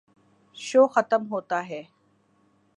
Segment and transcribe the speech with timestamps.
[0.57, 1.81] شو ختم ہوتا ہے۔